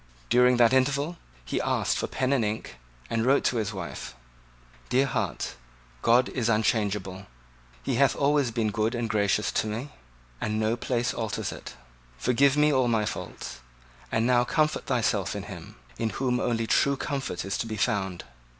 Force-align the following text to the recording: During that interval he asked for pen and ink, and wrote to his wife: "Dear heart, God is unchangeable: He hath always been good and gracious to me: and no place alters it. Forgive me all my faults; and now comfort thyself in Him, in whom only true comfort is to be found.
During 0.31 0.57
that 0.57 0.73
interval 0.73 1.17
he 1.45 1.61
asked 1.61 1.95
for 1.99 2.07
pen 2.07 2.33
and 2.33 2.43
ink, 2.43 2.79
and 3.07 3.23
wrote 3.23 3.43
to 3.43 3.57
his 3.57 3.71
wife: 3.71 4.15
"Dear 4.89 5.05
heart, 5.05 5.53
God 6.01 6.27
is 6.29 6.49
unchangeable: 6.49 7.27
He 7.83 7.97
hath 7.97 8.15
always 8.15 8.49
been 8.49 8.71
good 8.71 8.95
and 8.95 9.07
gracious 9.07 9.51
to 9.51 9.67
me: 9.67 9.91
and 10.41 10.59
no 10.59 10.75
place 10.75 11.13
alters 11.13 11.51
it. 11.51 11.75
Forgive 12.17 12.57
me 12.57 12.73
all 12.73 12.87
my 12.87 13.05
faults; 13.05 13.59
and 14.11 14.25
now 14.25 14.43
comfort 14.43 14.87
thyself 14.87 15.35
in 15.35 15.43
Him, 15.43 15.75
in 15.99 16.09
whom 16.09 16.39
only 16.39 16.65
true 16.65 16.97
comfort 16.97 17.45
is 17.45 17.55
to 17.59 17.67
be 17.67 17.77
found. 17.77 18.23